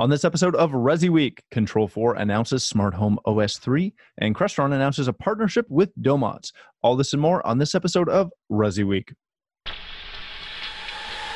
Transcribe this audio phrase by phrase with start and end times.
[0.00, 4.72] On this episode of Resi Week, Control 4 announces Smart Home OS 3, and Crestron
[4.72, 6.52] announces a partnership with Domotz.
[6.82, 9.12] All this and more on this episode of Resi Week.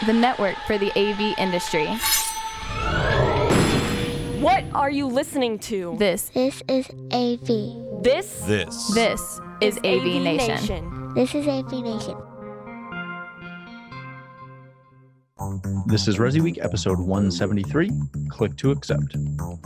[0.06, 1.88] The network for the AV industry.
[4.40, 5.96] What are you listening to?
[5.98, 8.02] This, This is AV.
[8.02, 8.94] This This.
[8.94, 11.12] this is AV, Nation.
[11.14, 12.16] This is AV Nation.
[15.86, 17.90] This is Resi Week, episode 173.
[18.28, 19.16] Click to accept.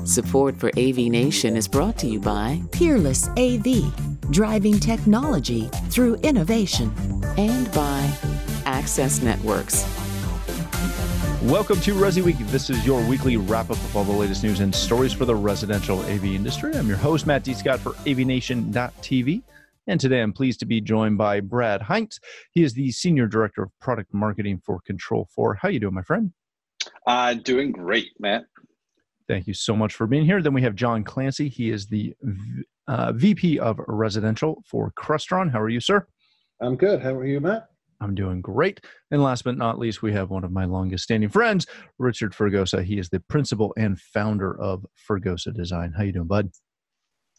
[0.04, 3.92] Support for AV Nation is brought to you by Peerless AV,
[4.30, 6.90] driving technology through innovation.
[7.36, 8.10] and by
[8.64, 9.82] Access Networks.
[11.42, 12.38] Welcome to Resi Week.
[12.46, 15.36] This is your weekly wrap up of all the latest news and stories for the
[15.36, 16.74] residential AV industry.
[16.76, 17.52] I'm your host, Matt D.
[17.52, 19.42] Scott for AVNation.tv.
[19.88, 22.18] And today I'm pleased to be joined by Brad Hintze.
[22.52, 25.54] He is the Senior Director of Product Marketing for Control 4.
[25.62, 26.30] How you doing, my friend?
[27.06, 28.44] Uh, doing great, Matt.
[29.28, 30.42] Thank you so much for being here.
[30.42, 31.48] Then we have John Clancy.
[31.48, 32.14] He is the
[32.86, 35.50] uh, VP of Residential for Crestron.
[35.50, 36.06] How are you, sir?
[36.60, 37.00] I'm good.
[37.00, 37.68] How are you, Matt?
[38.02, 38.80] I'm doing great.
[39.10, 41.66] And last but not least, we have one of my longest standing friends,
[41.98, 42.84] Richard Fregosa.
[42.84, 45.94] He is the principal and founder of Fregosa Design.
[45.96, 46.50] How you doing, bud?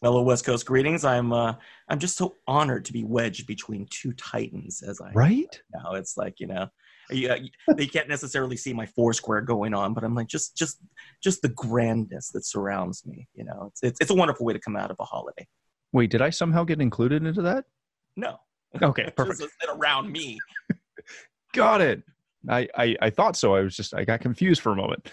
[0.02, 1.04] Hello, West Coast greetings.
[1.04, 1.54] I'm uh,
[1.88, 5.60] I'm just so honored to be wedged between two titans as I Right?
[5.74, 5.92] now.
[5.92, 6.68] It's like you know,
[7.10, 7.36] you, uh,
[7.76, 10.78] they can't necessarily see my four square going on, but I'm like just just
[11.22, 13.28] just the grandness that surrounds me.
[13.34, 15.46] You know, it's it's, it's a wonderful way to come out of a holiday.
[15.92, 17.66] Wait, did I somehow get included into that?
[18.16, 18.38] No,
[18.82, 19.40] Okay, perfect.
[19.40, 20.38] just around me.
[21.52, 22.02] Got it.
[22.48, 23.54] I, I, I thought so.
[23.54, 25.10] I was just, I got confused for a moment.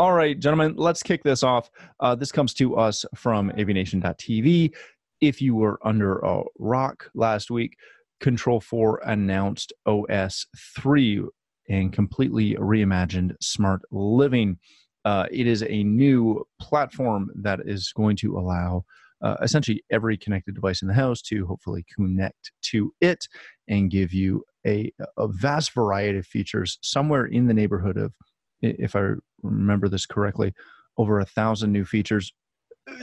[0.00, 1.70] All right, gentlemen, let's kick this off.
[2.00, 4.72] Uh, this comes to us from avnation.tv.
[5.20, 7.76] If you were under a rock last week,
[8.18, 10.46] Control 4 announced OS
[10.78, 11.24] 3
[11.68, 14.56] and completely reimagined smart living.
[15.04, 18.86] Uh, it is a new platform that is going to allow
[19.20, 23.28] uh, essentially every connected device in the house to hopefully connect to it
[23.68, 28.14] and give you a, a vast variety of features, somewhere in the neighborhood of,
[28.62, 29.12] if I
[29.42, 30.54] remember this correctly,
[30.98, 32.32] over a thousand new features.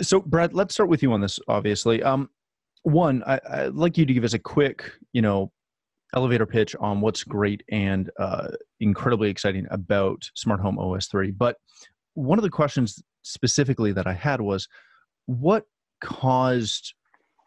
[0.01, 1.40] So, Brad, let's start with you on this.
[1.47, 2.29] Obviously, um,
[2.84, 5.51] one, I, I'd like you to give us a quick, you know,
[6.16, 11.31] elevator pitch on what's great and uh, incredibly exciting about Smart Home OS 3.
[11.31, 11.57] But
[12.13, 14.68] one of the questions specifically that I had was,
[15.25, 15.66] what
[16.00, 16.94] caused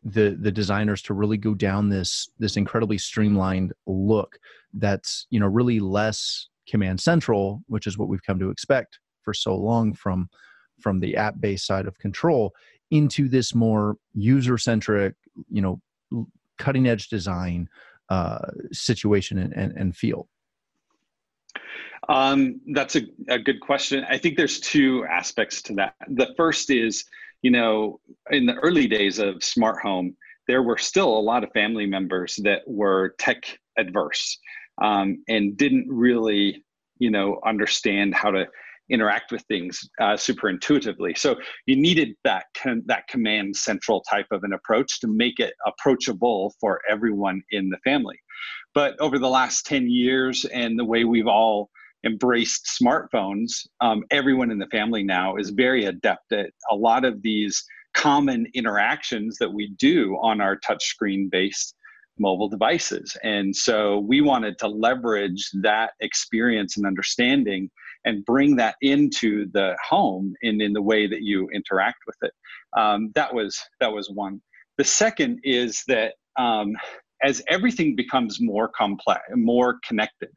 [0.03, 4.39] the the designers to really go down this this incredibly streamlined look
[4.75, 9.35] that's you know really less command central which is what we've come to expect for
[9.35, 10.29] so long from
[10.81, 12.53] from the app based side of control
[12.91, 15.15] into this more user centric
[15.51, 15.81] you know
[16.59, 17.69] cutting edge design
[18.11, 20.29] uh, situation and, and, and feel
[22.09, 24.05] Um, that's a, a good question.
[24.09, 25.95] I think there's two aspects to that.
[26.09, 27.05] The first is,
[27.43, 30.17] you know, in the early days of smart home,
[30.49, 34.39] there were still a lot of family members that were tech adverse
[34.81, 36.65] um, and didn't really,
[36.99, 38.47] you know, understand how to
[38.91, 41.15] interact with things uh, super intuitively.
[41.15, 41.37] So
[41.67, 46.55] you needed that con- that command central type of an approach to make it approachable
[46.61, 48.19] for everyone in the family.
[48.75, 51.71] But over the last 10 years and the way we've all
[52.05, 57.23] embraced smartphones, um, everyone in the family now is very adept at a lot of
[57.23, 57.63] these
[57.95, 61.75] common interactions that we do on our touchscreen based
[62.21, 63.17] mobile devices.
[63.25, 67.71] And so we wanted to leverage that experience and understanding
[68.05, 72.33] and bring that into the home and in the way that you interact with it.
[72.79, 74.41] Um, that was that was one.
[74.79, 76.77] The second is that um,
[77.23, 80.31] as everything becomes more complex, more connected,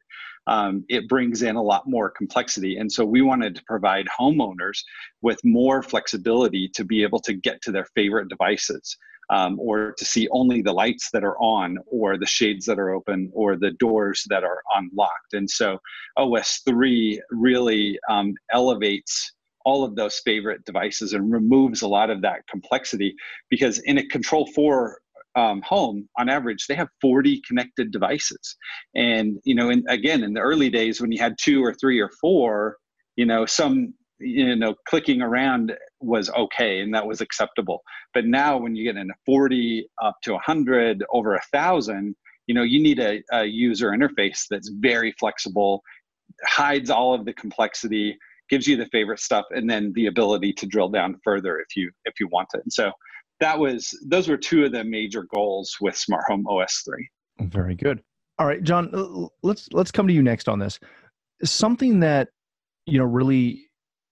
[0.46, 2.76] um, it brings in a lot more complexity.
[2.76, 4.78] And so we wanted to provide homeowners
[5.22, 8.96] with more flexibility to be able to get to their favorite devices.
[9.30, 12.90] Um, or to see only the lights that are on, or the shades that are
[12.90, 15.32] open, or the doors that are unlocked.
[15.32, 15.78] And so
[16.16, 19.32] OS 3 really um, elevates
[19.64, 23.14] all of those favorite devices and removes a lot of that complexity
[23.48, 24.98] because in a Control 4
[25.36, 28.56] um, home, on average, they have 40 connected devices.
[28.94, 31.98] And, you know, in, again, in the early days when you had two or three
[31.98, 32.76] or four,
[33.16, 35.72] you know, some you know clicking around
[36.04, 40.32] was okay and that was acceptable but now when you get into 40 up to
[40.32, 42.14] 100 over a thousand
[42.46, 45.82] you know you need a, a user interface that's very flexible
[46.44, 48.16] hides all of the complexity
[48.50, 51.90] gives you the favorite stuff and then the ability to drill down further if you
[52.04, 52.92] if you want it and so
[53.40, 57.08] that was those were two of the major goals with smart home os 3
[57.40, 58.02] Very good.
[58.38, 60.78] All right, John, let's let's come to you next on this.
[61.44, 62.28] Something that
[62.86, 63.63] you know really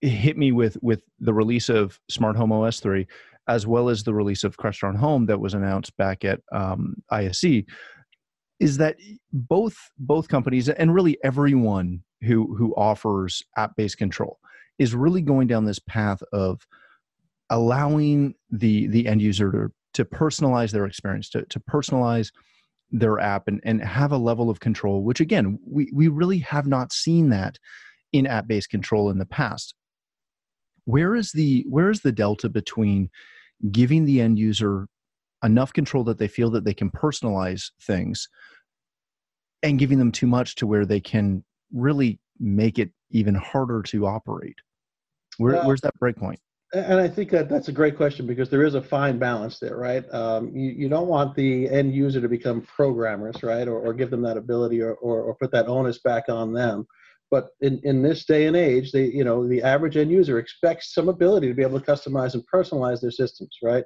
[0.02, 3.06] hit me with with the release of Smart Home OS 3
[3.48, 7.64] as well as the release of Crestron Home that was announced back at um, ISE
[8.60, 8.96] is that
[9.32, 14.38] both both companies and really everyone who who offers app-based control
[14.78, 16.66] is really going down this path of
[17.50, 22.32] allowing the the end user to to personalize their experience to to personalize
[22.90, 26.66] their app and, and have a level of control which again we, we really have
[26.66, 27.58] not seen that
[28.12, 29.74] in app-based control in the past
[30.84, 33.10] where is the where is the delta between
[33.70, 34.88] giving the end user
[35.44, 38.28] enough control that they feel that they can personalize things
[39.62, 44.06] and giving them too much to where they can really make it even harder to
[44.06, 44.56] operate?
[45.38, 46.38] Where, well, where's that breakpoint
[46.74, 49.76] and i think that that's a great question because there is a fine balance there
[49.76, 50.04] right?
[50.12, 53.68] Um, you, you don't want the end user to become programmers right?
[53.68, 56.86] Or, or give them that ability or, or, or put that onus back on them
[57.32, 60.92] but in, in this day and age, they, you know, the average end user expects
[60.92, 63.84] some ability to be able to customize and personalize their systems, right?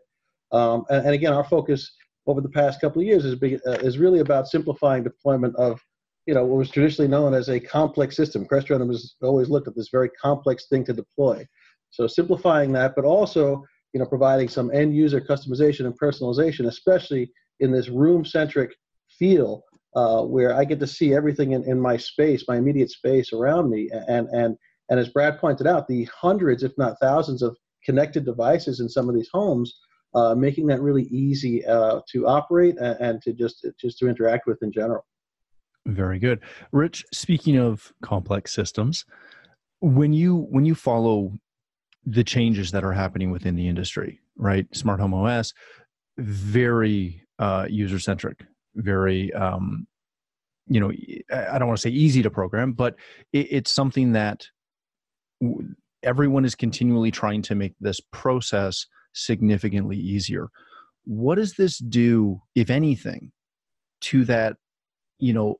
[0.50, 1.93] Um, and, and, again, our focus
[2.26, 5.81] over the past couple of years is, be, uh, is really about simplifying deployment of,
[6.26, 8.44] you know, what was traditionally known as a complex system.
[8.44, 11.46] Crestron was always looked at this very complex thing to deploy.
[11.90, 17.31] So simplifying that, but also, you know, providing some end user customization and personalization, especially
[17.60, 18.75] in this room centric
[19.20, 19.62] feel
[19.96, 23.70] uh, where I get to see everything in, in my space, my immediate space around
[23.70, 23.88] me.
[23.90, 24.56] And, and,
[24.90, 29.08] and as Brad pointed out, the hundreds, if not thousands, of connected devices in some
[29.08, 29.75] of these homes,
[30.14, 34.46] uh, making that really easy uh, to operate and, and, to just just to interact
[34.46, 35.04] with in general.
[35.87, 36.40] Very good,
[36.72, 37.04] Rich.
[37.12, 39.04] Speaking of complex systems,
[39.81, 41.32] when you when you follow
[42.04, 44.66] the changes that are happening within the industry, right?
[44.75, 45.52] Smart Home OS,
[46.19, 48.44] very uh, user centric,
[48.76, 49.87] very um,
[50.69, 50.93] you know
[51.32, 52.96] i don't want to say easy to program but
[53.32, 54.46] it, it's something that
[56.02, 60.49] everyone is continually trying to make this process significantly easier.
[61.05, 63.32] What does this do if anything
[64.02, 64.56] to that
[65.19, 65.56] you know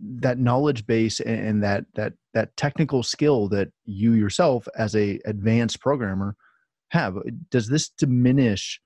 [0.00, 5.80] that knowledge base and that that that technical skill that you yourself as a advanced
[5.80, 6.36] programmer
[6.90, 7.16] have?
[7.50, 8.80] Does this diminish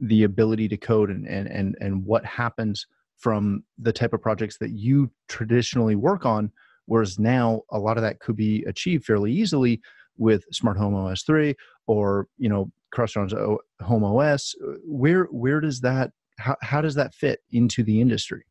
[0.00, 2.86] the ability to code and and and, and what happens
[3.18, 6.50] from the type of projects that you traditionally work on
[6.86, 9.80] whereas now a lot of that could be achieved fairly easily
[10.16, 11.54] with smart home os 3
[11.86, 13.32] or you know crestron's
[13.80, 14.54] home os
[14.84, 18.44] where where does that how, how does that fit into the industry?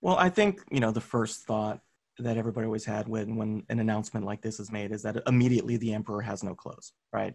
[0.00, 1.80] Well i think you know the first thought
[2.18, 5.76] that everybody always had when when an announcement like this is made is that immediately
[5.76, 7.34] the emperor has no clothes right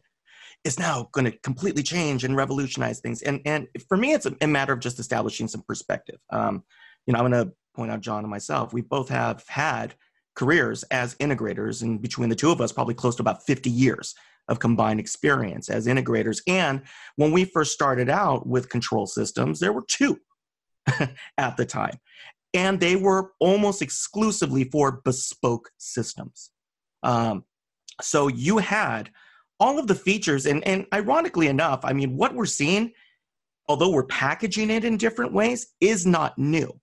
[0.63, 3.21] is now going to completely change and revolutionize things.
[3.21, 6.19] And and for me, it's a, a matter of just establishing some perspective.
[6.29, 6.63] Um,
[7.05, 8.73] you know, I'm going to point out John and myself.
[8.73, 9.95] We both have had
[10.35, 14.15] careers as integrators, and between the two of us, probably close to about 50 years
[14.47, 16.41] of combined experience as integrators.
[16.47, 16.81] And
[17.15, 20.19] when we first started out with control systems, there were two
[21.37, 21.97] at the time.
[22.53, 26.51] And they were almost exclusively for bespoke systems.
[27.01, 27.45] Um,
[28.01, 29.09] so you had
[29.63, 32.91] all of the features, and, and ironically enough, I mean, what we're seeing,
[33.69, 36.81] although we're packaging it in different ways, is not new.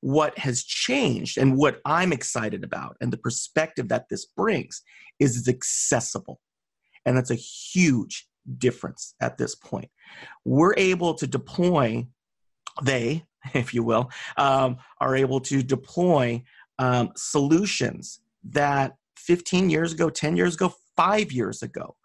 [0.00, 4.80] What has changed and what I'm excited about and the perspective that this brings
[5.18, 6.40] is it's accessible.
[7.04, 8.28] And that's a huge
[8.58, 9.90] difference at this point.
[10.44, 12.06] We're able to deploy,
[12.80, 13.24] they,
[13.54, 16.44] if you will, um, are able to deploy
[16.78, 21.96] um, solutions that 15 years ago, 10 years ago, five years ago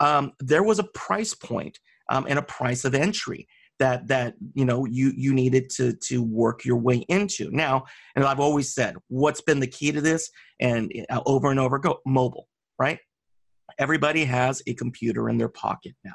[0.00, 3.48] um, there was a price point, um, and a price of entry
[3.78, 7.50] that that you know you you needed to to work your way into.
[7.50, 7.84] Now
[8.14, 10.30] and i've always said what's been the key to this?
[10.60, 12.48] And uh, over and over go mobile
[12.78, 12.98] right?
[13.78, 16.14] Everybody has a computer in their pocket now.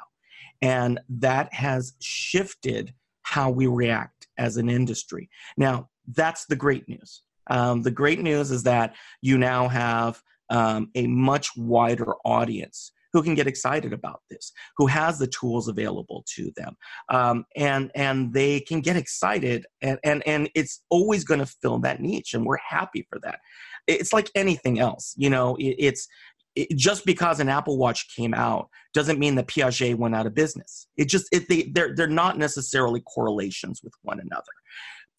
[0.60, 5.28] And that has shifted how we react as an industry.
[5.56, 7.22] Now that's the great news.
[7.50, 10.20] Um, the great news is that you now have
[10.50, 15.68] um, a much wider audience who can get excited about this, who has the tools
[15.68, 16.76] available to them,
[17.10, 21.78] um, and and they can get excited, and and and it's always going to fill
[21.80, 23.40] that niche, and we're happy for that.
[23.86, 25.56] It's like anything else, you know.
[25.56, 26.08] It, it's
[26.54, 30.34] it, just because an Apple Watch came out doesn't mean that Piaget went out of
[30.34, 30.86] business.
[30.96, 34.52] It just it, they they're they're not necessarily correlations with one another.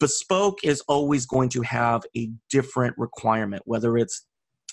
[0.00, 4.26] Bespoke is always going to have a different requirement, whether it's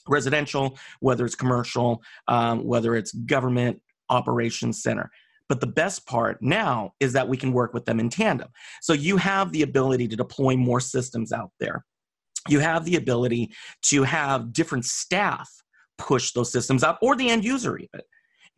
[0.07, 5.09] residential, whether it's commercial, um, whether it's government operations center.
[5.49, 8.49] But the best part now is that we can work with them in tandem.
[8.81, 11.83] So you have the ability to deploy more systems out there.
[12.47, 13.51] You have the ability
[13.83, 15.49] to have different staff
[15.97, 18.01] push those systems out, or the end user even,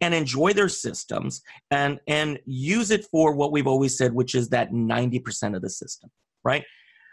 [0.02, 4.50] and enjoy their systems and and use it for what we've always said, which is
[4.50, 6.10] that ninety percent of the system,
[6.44, 6.64] right?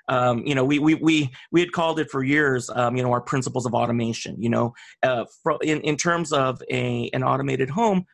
[0.08, 3.12] Um, you know, we, we, we, we had called it for years, um, you know,
[3.12, 5.24] our principles of automation, you know, uh,
[5.62, 8.04] in, in terms of a, an automated home,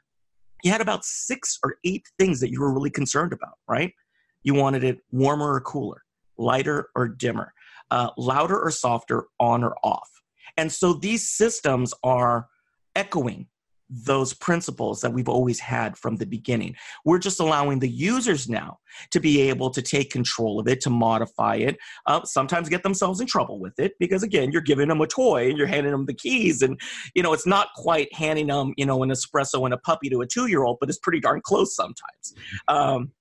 [0.63, 3.93] you had about six or eight things that you were really concerned about, right?
[4.43, 6.03] You wanted it warmer or cooler,
[6.39, 7.53] lighter or dimmer,
[7.91, 10.11] uh, louder or softer, on or off.
[10.57, 12.49] And so these systems are
[12.95, 13.47] echoing
[13.89, 16.75] those principles that we've always had from the beginning.
[17.05, 18.79] We're just allowing the users now
[19.11, 21.77] to be able to take control of it, to modify it,
[22.07, 25.49] uh, sometimes get themselves in trouble with it because again, you're giving them a toy
[25.49, 26.81] and you're handing them the keys, and
[27.15, 30.21] you know it's not quite handing them you know an espresso and a puppy to
[30.21, 32.35] a two-year-old, but it's pretty darn close sometimes.
[32.69, 33.13] Um,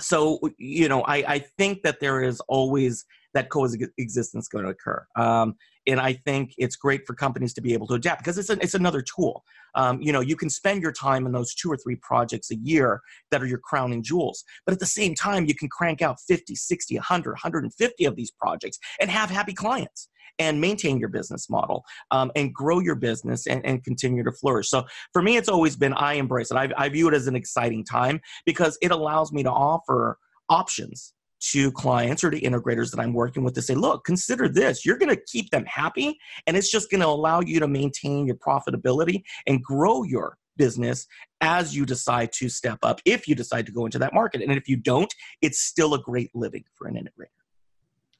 [0.00, 4.70] so you know, I, I think that there is always that coexistence is going to
[4.70, 5.06] occur.
[5.16, 8.48] Um, and I think it's great for companies to be able to adapt because it's,
[8.48, 9.44] a, it's another tool.
[9.74, 12.56] Um, you know, you can spend your time in those two or three projects a
[12.56, 14.44] year that are your crowning jewels.
[14.64, 18.30] But at the same time, you can crank out 50, 60, 100, 150 of these
[18.30, 23.46] projects and have happy clients and maintain your business model um, and grow your business
[23.46, 24.68] and, and, continue to flourish.
[24.68, 26.56] So for me, it's always been I embrace it.
[26.56, 31.14] I, I view it as an exciting time because it allows me to offer options
[31.52, 34.84] to clients or to integrators that I'm working with to say, look, consider this.
[34.84, 38.26] You're going to keep them happy, and it's just going to allow you to maintain
[38.26, 41.06] your profitability and grow your business
[41.40, 44.40] as you decide to step up, if you decide to go into that market.
[44.40, 47.28] And if you don't, it's still a great living for an integrator.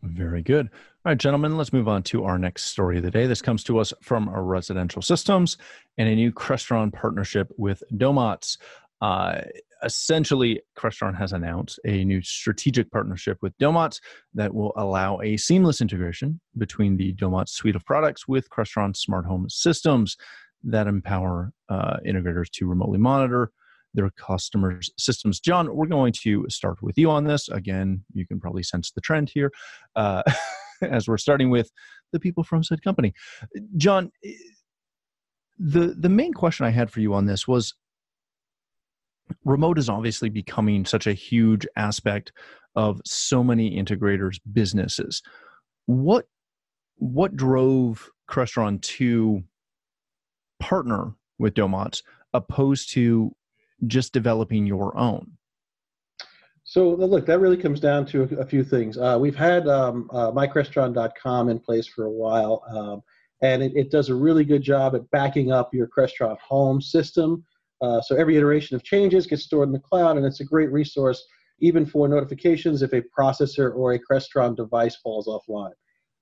[0.03, 0.69] Very good.
[1.07, 3.27] All right, gentlemen, let's move on to our next story of the day.
[3.27, 5.57] This comes to us from our residential systems
[5.97, 8.59] and a new Crestron partnership with Domotz.
[9.01, 9.43] Uh,
[9.85, 14.01] essentially, Crestron has announced a new strategic partnership with Domotz
[14.35, 19.27] that will allow a seamless integration between the Domotz suite of products with Crestron smart
[19.27, 20.17] home systems
[20.65, 23.51] that empower uh, integrators to remotely monitor
[23.95, 25.41] their customers' systems.
[25.41, 27.49] John, we're going to start with you on this.
[27.49, 29.53] Again, you can probably sense the trend here
[29.95, 30.23] uh,
[30.83, 31.71] as we're starting with
[32.13, 33.15] the people from said company.
[33.77, 34.11] John,
[35.59, 37.75] the the main question I had for you on this was
[39.45, 42.33] remote is obviously becoming such a huge aspect
[42.77, 45.23] of so many integrators businesses.
[45.87, 46.27] What
[46.97, 49.43] what drove crestron to
[50.61, 52.03] partner with Domotz
[52.33, 53.35] opposed to
[53.87, 55.33] just developing your own?
[56.65, 58.97] So look that really comes down to a, few things.
[58.97, 63.03] Uh, we've had um, uh, mycrestron.com in place for a while um,
[63.43, 67.45] and it, it, does a really good job at backing up your crestron home system
[67.83, 70.71] uh, so every iteration of changes gets stored in the cloud, and it's a great
[70.73, 71.23] resource
[71.61, 75.73] even for notifications if a processor or a Crestron device falls offline.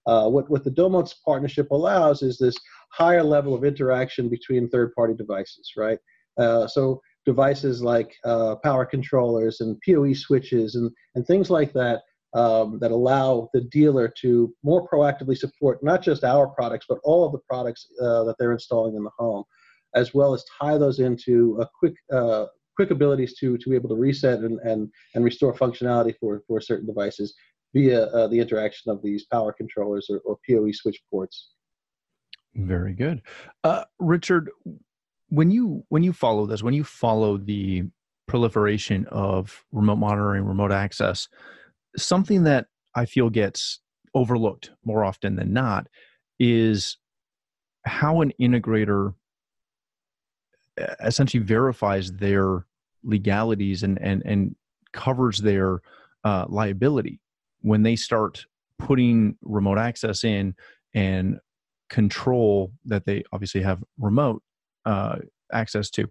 [0.06, 2.56] Uh, what, what the Domotz partnership allows is this
[2.92, 5.98] higher level of interaction between third-party devices, right?
[6.38, 12.02] Uh, so devices like uh, power controllers and PoE switches and, and things like that
[12.34, 17.24] um, that allow the dealer to more proactively support not just our products, but all
[17.24, 19.44] of the products uh, that they're installing in the home
[19.94, 22.46] as well as tie those into a quick uh,
[22.76, 26.60] quick abilities to to be able to reset and and, and restore functionality for for
[26.60, 27.34] certain devices
[27.74, 31.52] via uh, the interaction of these power controllers or, or PoE switch ports.
[32.54, 33.22] Very good,
[33.64, 34.50] uh, Richard.
[35.28, 37.84] When you when you follow this, when you follow the
[38.28, 41.28] proliferation of remote monitoring, remote access,
[41.96, 43.80] something that I feel gets
[44.14, 45.86] overlooked more often than not
[46.38, 46.98] is
[47.86, 49.14] how an integrator
[51.00, 52.66] essentially verifies their
[53.04, 54.54] legalities and and and
[54.92, 55.80] covers their
[56.24, 57.20] uh, liability.
[57.60, 58.44] When they start
[58.78, 60.54] putting remote access in
[60.94, 61.38] and
[61.88, 64.42] control that they obviously have remote
[64.86, 65.16] uh,
[65.52, 66.10] access to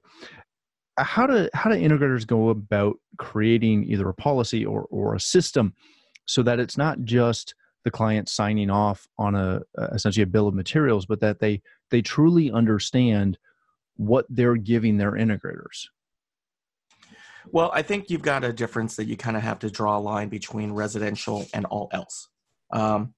[0.98, 5.74] how do how do integrators go about creating either a policy or or a system
[6.26, 9.62] so that it's not just the client signing off on a
[9.94, 13.38] essentially a bill of materials but that they they truly understand
[14.02, 15.88] what they're giving their integrators?
[17.52, 20.00] Well, I think you've got a difference that you kind of have to draw a
[20.00, 22.30] line between residential and all else.
[22.72, 23.14] Um,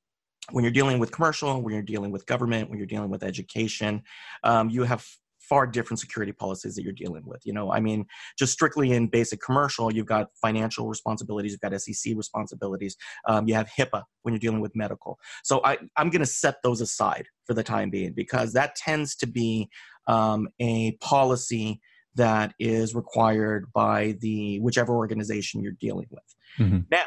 [0.52, 4.04] when you're dealing with commercial, when you're dealing with government, when you're dealing with education,
[4.44, 5.06] um, you have
[5.50, 7.42] far different security policies that you're dealing with.
[7.46, 8.06] You know, I mean,
[8.38, 12.96] just strictly in basic commercial, you've got financial responsibilities, you've got SEC responsibilities,
[13.28, 15.20] um, you have HIPAA when you're dealing with medical.
[15.44, 19.16] So I, I'm going to set those aside for the time being because that tends
[19.18, 19.70] to be
[20.08, 21.82] um, a policy
[22.16, 26.36] that is required by the whichever organization you're dealing with.
[26.60, 26.80] Mm-hmm.
[26.92, 27.06] Now,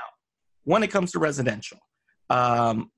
[0.65, 1.79] when it comes to residential,
[2.29, 2.91] um,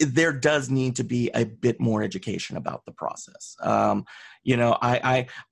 [0.00, 3.56] there does need to be a bit more education about the process.
[3.60, 4.04] Um,
[4.42, 5.00] you know, I,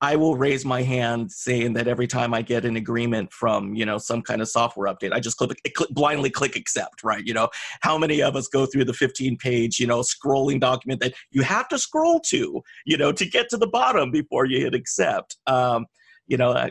[0.00, 3.75] I I will raise my hand saying that every time I get an agreement from
[3.75, 7.04] you know some kind of software update, I just click, click blindly click accept.
[7.04, 7.25] Right?
[7.25, 7.48] You know,
[7.82, 11.42] how many of us go through the 15 page you know scrolling document that you
[11.42, 15.37] have to scroll to you know to get to the bottom before you hit accept.
[15.46, 15.87] Um,
[16.28, 16.70] you know uh,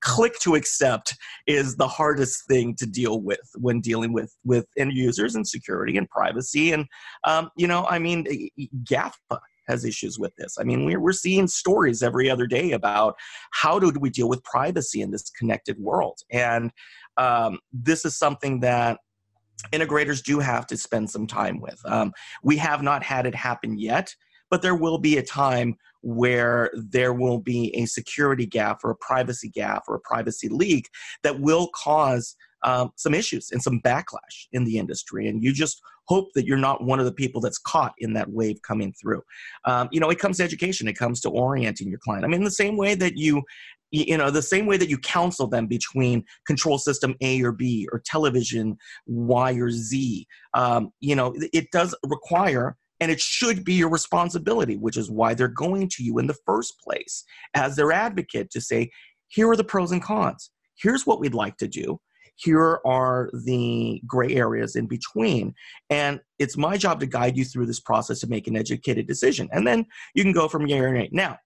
[0.00, 1.16] click to accept
[1.46, 5.96] is the hardest thing to deal with when dealing with with end users and security
[5.96, 6.72] and privacy.
[6.72, 6.86] And
[7.24, 8.26] um, you know i mean
[8.84, 10.56] GAFA has issues with this.
[10.60, 13.16] I mean we're, we're seeing stories every other day about
[13.52, 16.18] how do we deal with privacy in this connected world?
[16.30, 16.70] And
[17.16, 18.98] um, this is something that
[19.72, 21.78] integrators do have to spend some time with.
[21.84, 24.14] Um, we have not had it happen yet
[24.50, 28.96] but there will be a time where there will be a security gap or a
[28.96, 30.88] privacy gap or a privacy leak
[31.22, 35.28] that will cause um, some issues and some backlash in the industry.
[35.28, 38.30] And you just hope that you're not one of the people that's caught in that
[38.30, 39.22] wave coming through.
[39.64, 42.24] Um, you know, it comes to education, it comes to orienting your client.
[42.24, 43.42] I mean, the same way that you
[43.92, 47.88] you know the same way that you counsel them between control system a or b
[47.90, 48.76] or television
[49.06, 54.76] y or z um, you know it does require and it should be your responsibility,
[54.76, 58.60] which is why they're going to you in the first place as their advocate to
[58.60, 58.90] say,
[59.28, 60.50] here are the pros and cons.
[60.76, 62.00] Here's what we'd like to do.
[62.36, 65.54] Here are the gray areas in between.
[65.90, 69.48] And it's my job to guide you through this process to make an educated decision.
[69.52, 71.08] And then you can go from year to year.
[71.12, 71.38] Now,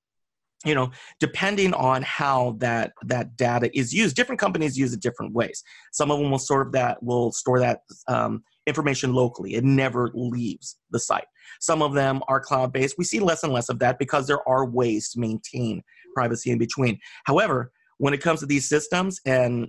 [0.64, 5.32] you know depending on how that that data is used different companies use it different
[5.32, 9.64] ways some of them will sort of that will store that um, information locally it
[9.64, 11.26] never leaves the site
[11.60, 12.98] some of them are cloud based.
[12.98, 15.82] We see less and less of that because there are ways to maintain
[16.14, 16.98] privacy in between.
[17.24, 19.68] However, when it comes to these systems, and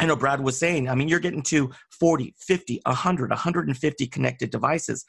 [0.00, 4.50] I know Brad was saying, I mean, you're getting to 40, 50, 100, 150 connected
[4.50, 5.04] devices.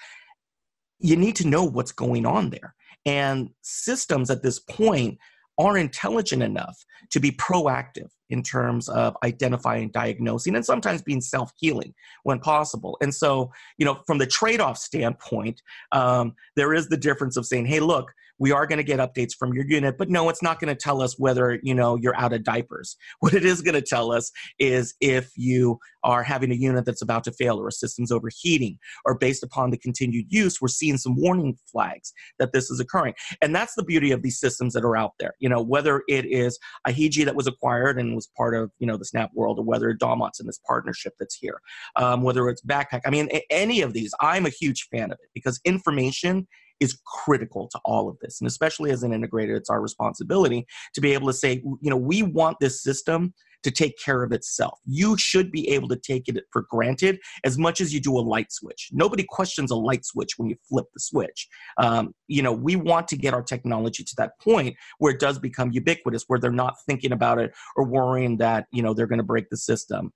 [0.99, 2.75] You need to know what's going on there.
[3.05, 5.19] And systems at this point
[5.57, 6.77] are intelligent enough
[7.11, 12.97] to be proactive in terms of identifying, diagnosing, and sometimes being self healing when possible.
[13.01, 17.45] And so, you know, from the trade off standpoint, um, there is the difference of
[17.45, 20.43] saying, hey, look, we are going to get updates from your unit but no it's
[20.43, 22.95] not going to tell us whether you know you're out of diapers.
[23.19, 27.01] What it is going to tell us is if you are having a unit that's
[27.01, 30.97] about to fail or a system's overheating or based upon the continued use we're seeing
[30.97, 33.15] some warning flags that this is occurring.
[33.41, 35.33] And that's the beauty of these systems that are out there.
[35.39, 38.85] You know whether it is a Ihiji that was acquired and was part of you
[38.85, 41.59] know the snap world or whether Domotz's in this partnership that's here
[41.95, 45.29] um, whether it's BakPak i mean any of these i'm a huge fan of it
[45.33, 46.47] because information
[46.79, 48.41] is critical to all of this.
[48.41, 51.97] And especially as an integrator, it's our responsibility to be able to say, you know,
[51.97, 53.33] we want this system
[53.63, 54.79] to take care of itself.
[54.85, 58.21] You should be able to take it for granted as much as you do a
[58.21, 58.89] light switch.
[58.91, 61.47] Nobody questions a light switch when you flip the switch.
[61.77, 65.39] Um, you know, we want to get our technology to that point where it does
[65.39, 69.17] become ubiquitous, where they're not thinking about it or worrying that, you know, they're going
[69.17, 70.11] to break the system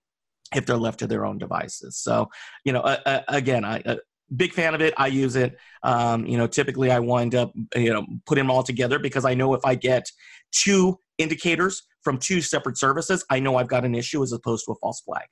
[0.53, 1.97] if they're left to their own devices.
[1.97, 2.29] So,
[2.65, 3.95] you know, uh, uh, again, I, uh,
[4.35, 4.93] big fan of it.
[4.97, 5.57] I use it.
[5.83, 9.33] Um, you know, typically I wind up, you know, putting them all together because I
[9.33, 10.09] know if I get
[10.51, 14.71] two indicators from two separate services, I know I've got an issue as opposed to
[14.71, 15.25] a false flag.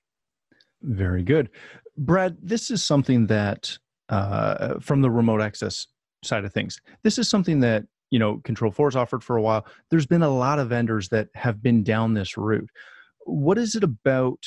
[0.82, 1.50] Very good.
[1.98, 3.78] Brad, this is something that
[4.10, 5.88] uh, from the remote access
[6.24, 9.42] side of things, this is something that, you know, Control 4 has offered for a
[9.42, 9.66] while.
[9.90, 12.70] There's been a lot of vendors that have been down this route.
[13.26, 14.46] What is it about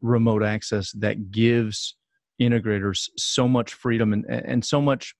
[0.00, 1.96] remote access that gives
[2.40, 5.14] integrators so much freedom and and so much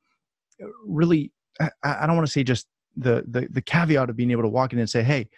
[0.63, 4.43] uh, really I, don't want to say just the, the the caveat of being able
[4.43, 5.29] to walk in and say hey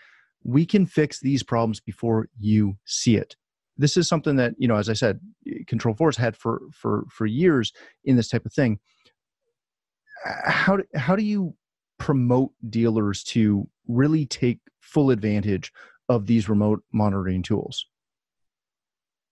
[0.44, 3.34] we can fix these problems before you see it.
[3.76, 5.20] This is something that you know as i said
[5.66, 7.72] Control 4 had for for for years
[8.04, 8.78] in this type of thing.
[10.24, 11.54] How do, how do you
[11.98, 15.72] promote dealers to really take full advantage
[16.08, 17.86] of these remote monitoring tools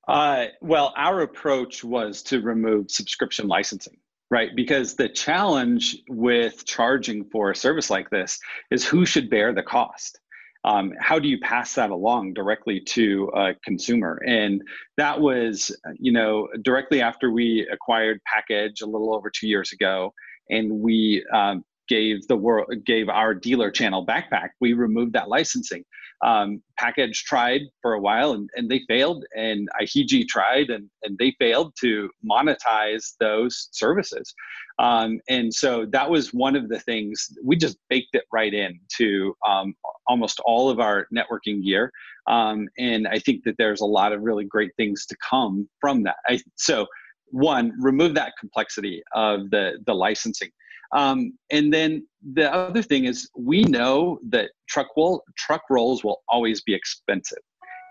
[0.09, 3.97] uh, well, our approach was to remove subscription licensing,
[4.31, 4.51] right?
[4.55, 8.39] Because the challenge with charging for a service like this
[8.71, 10.19] is who should bear the cost.
[10.65, 14.21] Um, how do you pass that along directly to a consumer?
[14.27, 14.63] And
[14.97, 20.15] that was, you know, directly after we acquired Pakedge a little over two years ago,
[20.49, 24.51] and we um, gave the world gave our dealer channel BakPak.
[24.61, 25.85] We removed that licensing
[26.25, 31.17] um, Pakedge tried for a while and, and they failed, and Ihiji tried and, and
[31.19, 34.35] they failed to monetize those services.
[34.79, 38.81] Um, and so that was one of the things we just baked it right in
[38.97, 39.75] to um,
[40.09, 41.93] almost all of our networking gear.
[42.27, 46.03] Um, and I think that there's a lot of really great things to come from
[46.05, 46.17] that.
[46.27, 46.87] I, so
[47.27, 50.51] one, remove that complexity of the the licensing.
[50.95, 56.23] Um, and then the other thing is we know that truck roll, truck rolls will
[56.29, 57.39] always be expensive.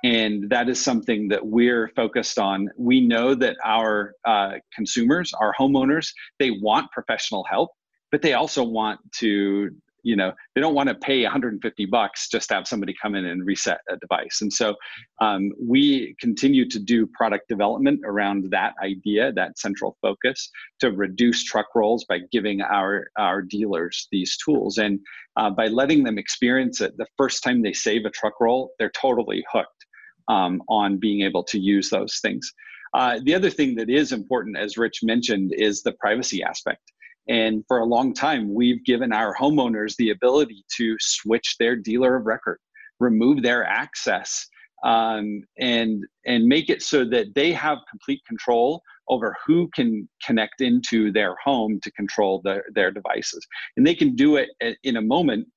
[0.05, 2.69] And that is something that we're focused on.
[2.77, 7.71] We know that our uh, consumers, our homeowners, they want professional help,
[8.11, 9.69] but they also want to
[10.03, 13.25] you know they don't want to pay 150 bucks just to have somebody come in
[13.25, 14.39] and reset a device.
[14.41, 14.75] And so
[15.21, 20.49] um, we continue to do product development around that idea that central focus
[20.81, 24.77] to reduce truck rolls by giving our our dealers these tools.
[24.77, 24.99] And
[25.35, 28.91] uh, by letting them experience it the first time they save a truck roll they're
[28.91, 29.85] totally hooked
[30.27, 32.51] um, on being able to use those things.
[32.93, 36.91] Uh, the other thing that is important as rich mentioned is the privacy aspect
[37.27, 42.15] and for a long time, we've given our homeowners the ability to switch their dealer
[42.15, 42.59] of record,
[42.99, 44.47] remove their access,
[44.83, 50.61] um, and and make it so that they have complete control over who can connect
[50.61, 53.45] into their home to control their, their devices.
[53.75, 54.49] And they can do it
[54.83, 55.47] in a moment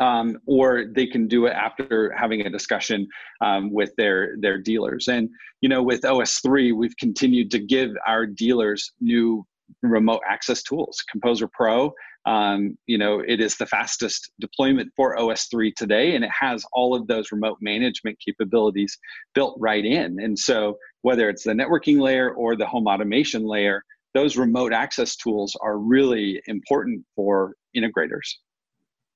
[0.00, 3.06] um, or they can do it after having a discussion
[3.40, 5.08] um, with their their dealers.
[5.08, 5.28] And
[5.60, 9.46] you know, with OS3, we've continued to give our dealers new
[9.82, 11.02] remote access tools.
[11.10, 11.92] Composer Pro,
[12.26, 16.94] um, you know, it is the fastest deployment for OS3 today, and it has all
[16.94, 18.96] of those remote management capabilities
[19.34, 20.18] built right in.
[20.20, 23.82] And so, whether it's the networking layer or the home automation layer,
[24.14, 28.28] those remote access tools are really important for integrators.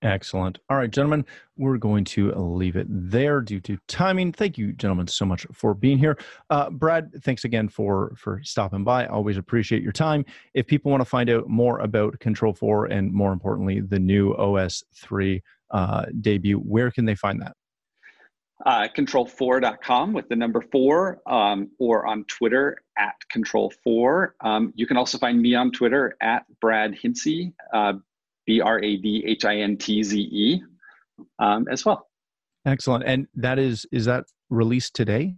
[0.03, 0.59] Excellent.
[0.71, 4.33] All right, gentlemen, we're going to leave it there due to timing.
[4.33, 6.17] Thank you, gentlemen, so much for being here.
[6.51, 9.07] Uh, Brad, thanks again for for stopping by.
[9.07, 10.25] Always appreciate your time.
[10.55, 14.35] If people want to find out more about Control Four and more importantly, the new
[14.37, 17.57] OS three uh, debut, where can they find that?
[18.67, 24.31] Uh, control4.com with the number four, um, or on Twitter at Control4.
[24.41, 27.95] Um, you can also find me on Twitter at Brad Hintze, uh,
[28.49, 30.63] B R A D H I N T Z E,
[31.39, 32.09] um, as well.
[32.67, 33.05] Excellent.
[33.05, 35.37] And that is is that released today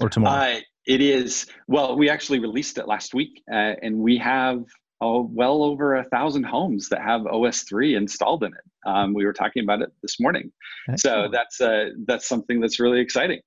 [0.00, 0.42] or tomorrow?
[0.42, 1.46] Uh, it is.
[1.68, 4.64] Well, we actually released it last week, uh, and we have
[5.00, 8.88] oh, well over a thousand homes that have OS3 installed in it.
[8.88, 10.50] Um, we were talking about it this morning,
[10.88, 11.00] Excellent.
[11.00, 13.40] so that's uh, that's something that's really exciting.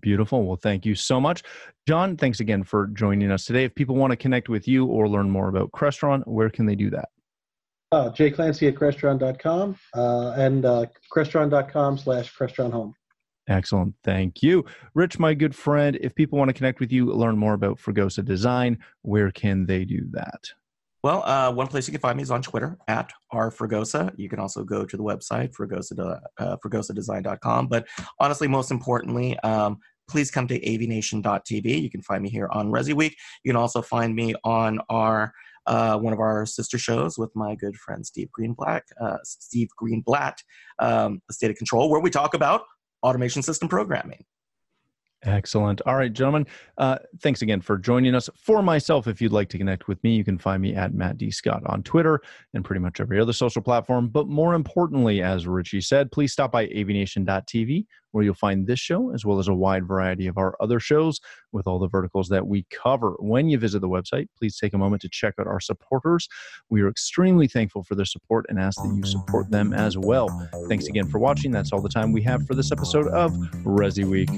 [0.00, 0.44] Beautiful.
[0.44, 1.42] Well, thank you so much.
[1.86, 3.64] John, thanks again for joining us today.
[3.64, 6.74] If people want to connect with you or learn more about Crestron, where can they
[6.74, 7.08] do that?
[7.90, 12.94] Uh, Clancy at crestron.com uh, and uh, crestron.com slash crestron home.
[13.48, 13.94] Excellent.
[14.04, 14.66] Thank you.
[14.94, 18.22] Rich, my good friend, if people want to connect with you, learn more about Fregosa
[18.22, 20.50] Design, where can they do that?
[21.02, 24.12] Well, uh, one place you can find me is on Twitter at rfregosa.
[24.18, 27.68] You can also go to the website, fregosa, uh, fregosadesign.com.
[27.68, 27.86] But
[28.18, 29.78] honestly, most importantly, um,
[30.10, 31.82] please come to avnation.tv.
[31.82, 33.16] You can find me here on Resi Week.
[33.44, 35.32] You can also find me on our
[35.68, 40.38] uh, one of our sister shows with my good friend Steve Greenblatt, uh, Steve Greenblatt,
[40.78, 42.62] um, State of Control, where we talk about
[43.02, 44.24] automation system programming.
[45.24, 45.80] Excellent.
[45.84, 46.46] All right, gentlemen.
[46.78, 48.30] Uh, thanks again for joining us.
[48.36, 51.18] For myself, if you'd like to connect with me, you can find me at Matt
[51.18, 51.30] D.
[51.30, 52.20] Scott on Twitter
[52.54, 54.08] and pretty much every other social platform.
[54.08, 59.12] But more importantly, as Richie said, please stop by avnation.tv where you'll find this show
[59.12, 61.20] as well as a wide variety of our other shows
[61.52, 63.14] with all the verticals that we cover.
[63.18, 66.28] When you visit the website, please take a moment to check out our supporters.
[66.70, 70.28] We are extremely thankful for their support and ask that you support them as well.
[70.68, 71.50] Thanks again for watching.
[71.50, 73.32] That's all the time we have for this episode of
[73.64, 74.28] Resi Week.